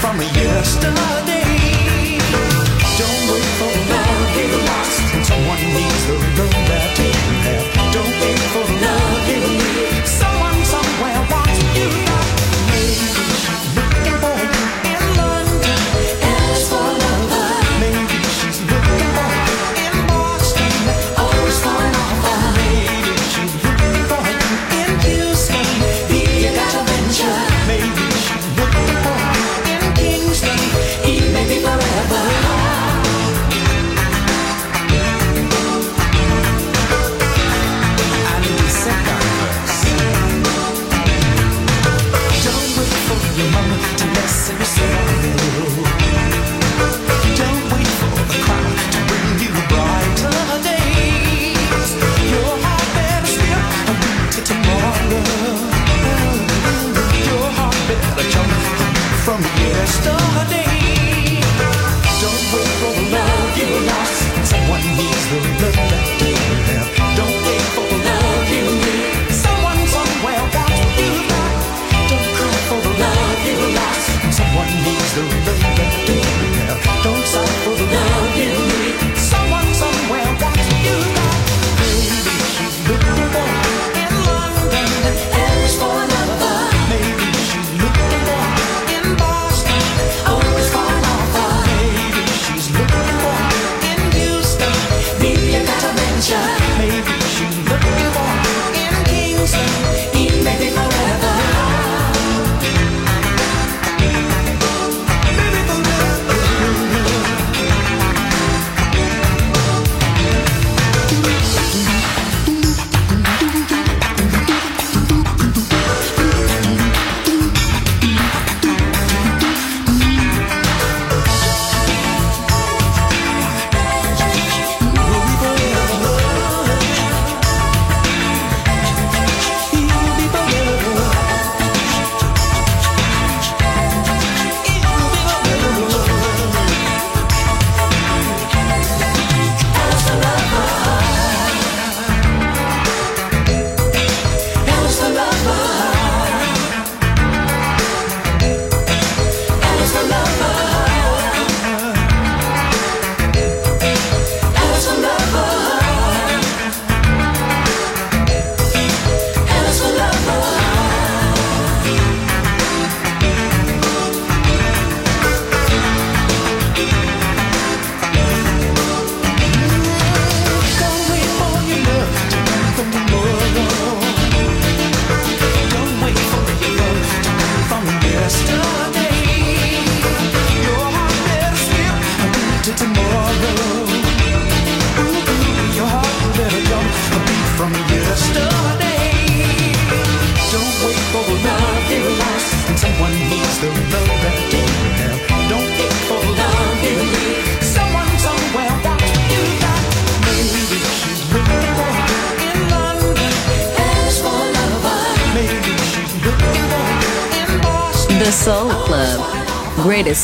[0.00, 1.37] from yesterday.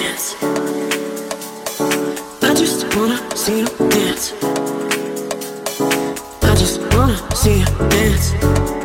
[0.00, 0.34] dance.
[2.42, 4.32] I just wanna see you dance.
[6.42, 8.79] I just wanna see you dance.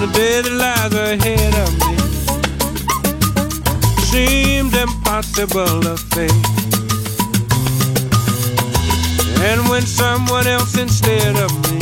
[0.00, 1.94] the day that lies ahead of me
[4.04, 6.32] seemed impossible to face.
[9.42, 11.80] And when someone else instead of me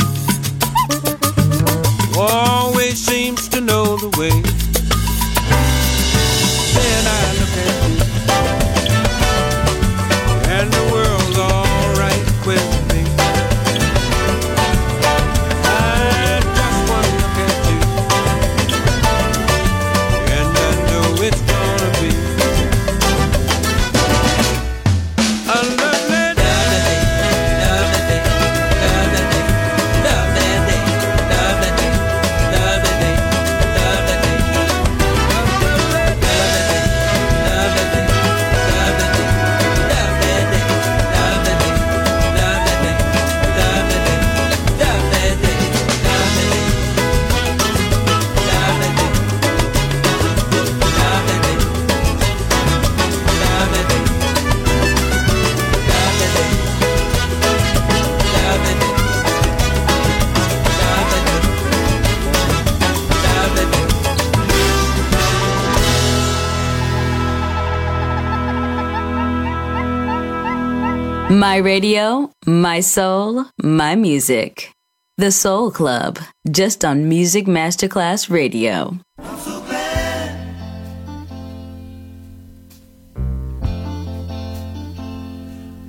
[2.17, 4.41] always seems to know the way,
[6.75, 7.98] then I look at you.
[71.39, 74.73] My radio, my soul, my music.
[75.17, 76.19] The Soul Club,
[76.51, 78.97] just on Music Masterclass Radio.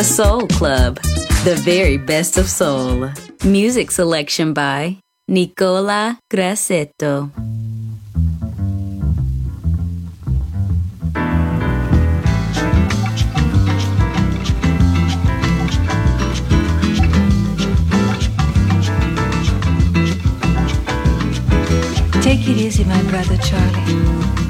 [0.00, 0.94] The Soul Club,
[1.44, 3.10] the very best of soul.
[3.44, 4.96] Music selection by
[5.28, 7.30] Nicola Grassetto.
[22.22, 24.49] Take it easy, my brother Charlie.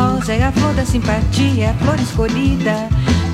[0.00, 2.88] Rosa é a flor da simpatia, a flor escolhida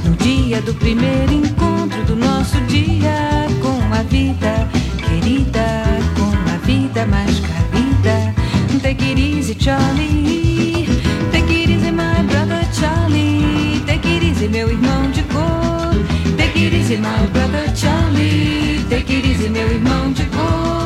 [0.04, 5.84] no dia do primeiro encontro do nosso dia com a vida querida,
[6.16, 8.34] com a vida mais carida.
[8.82, 10.88] Take it easy, Charlie.
[11.30, 13.80] Take it easy, my brother Charlie.
[13.86, 15.94] Take it easy, meu irmão de cor.
[16.36, 18.84] Take it easy, my brother Charlie.
[18.90, 20.86] Take it easy, meu irmão de cor.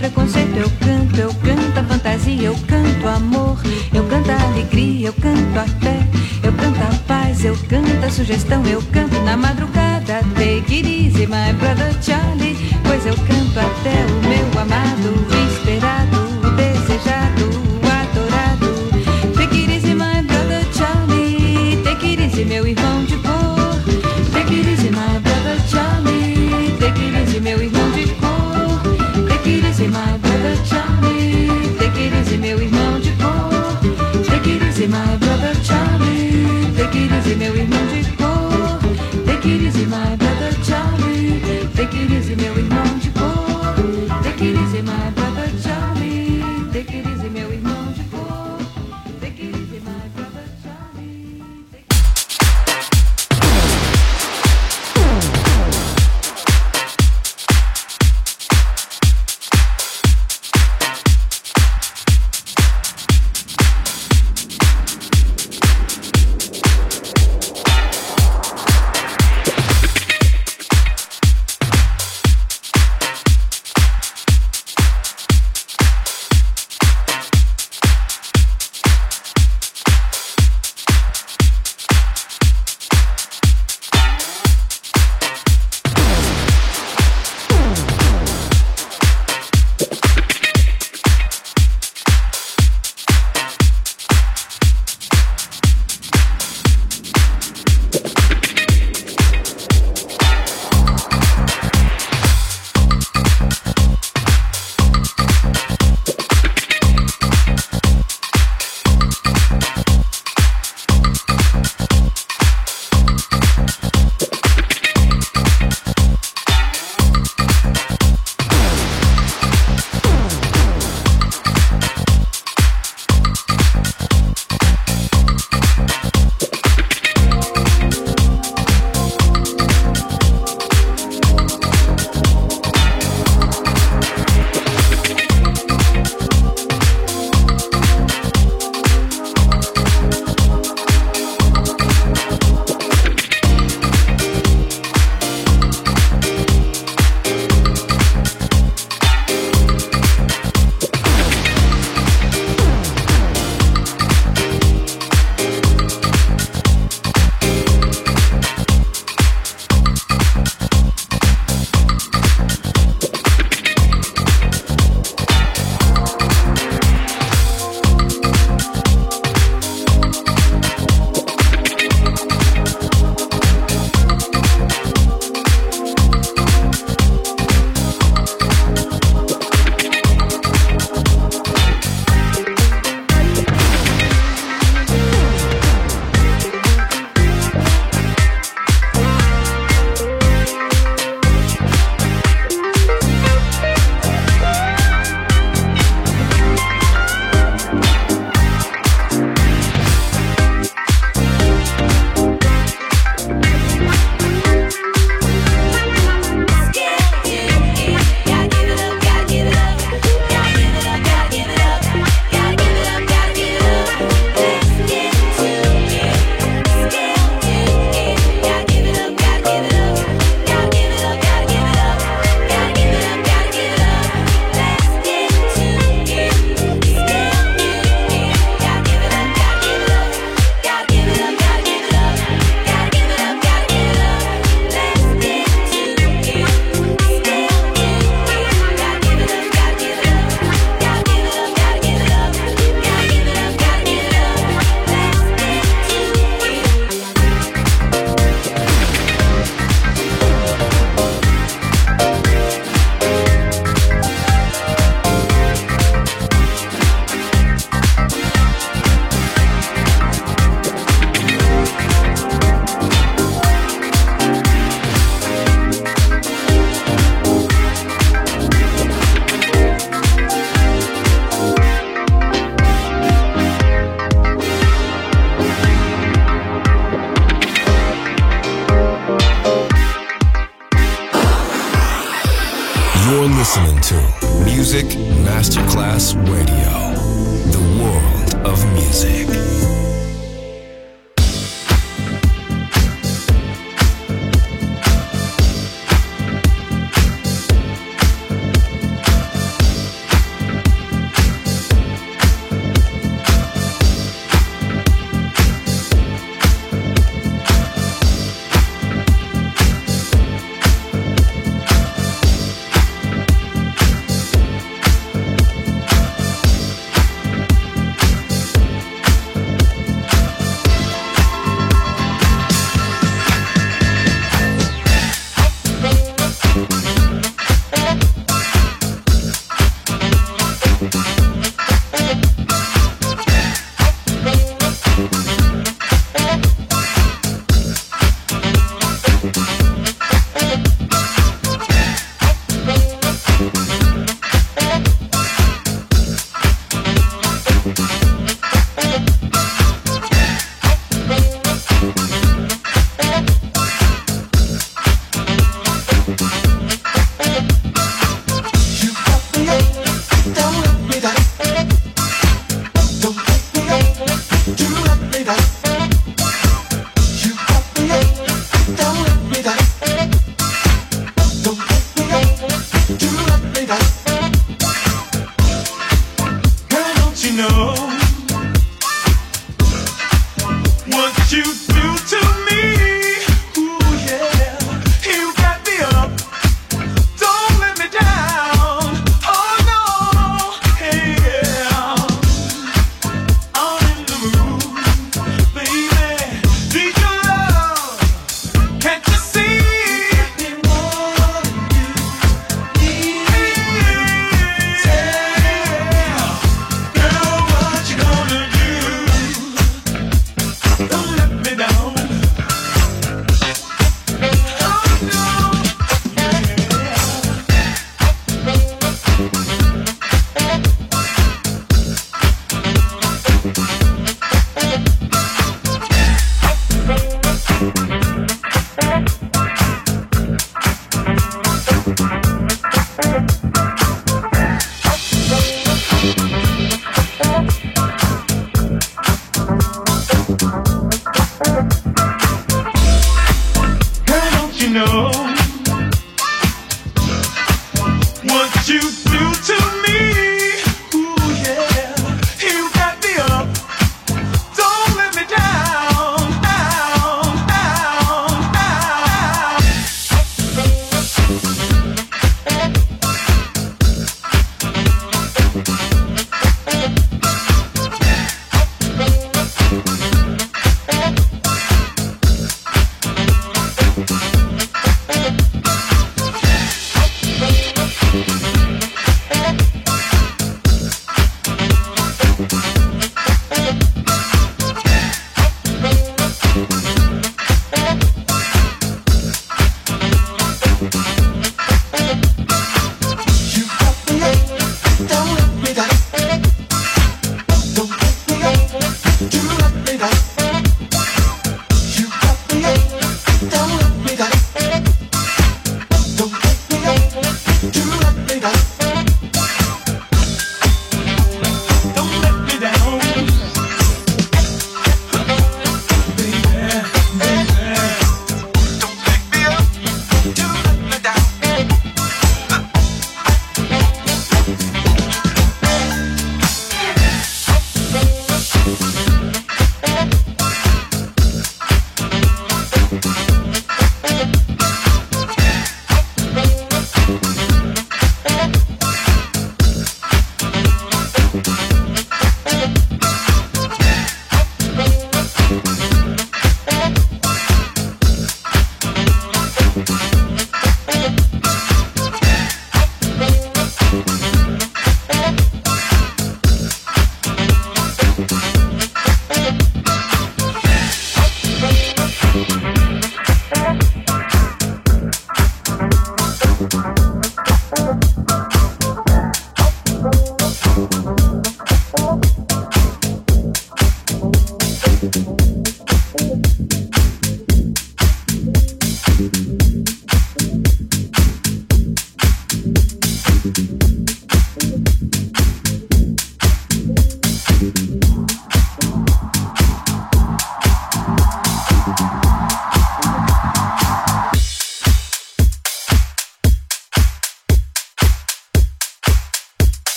[0.00, 3.60] preconceito, eu canto, eu canto a fantasia, eu canto amor,
[3.92, 6.00] eu canto a alegria, eu canto a fé,
[6.42, 10.20] eu canto a paz, eu canto a sugestão, eu canto na madrugada.
[10.34, 15.39] Take it easy, my brother Charlie, pois eu canto até o meu amado,